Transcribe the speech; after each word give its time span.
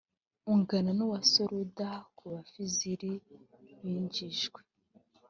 ungana 0.51 0.91
n 0.95 0.99
uwa 1.05 1.19
soluda 1.33 1.89
ku 2.17 2.23
basivili 2.33 3.11
binjijwe 3.81 4.61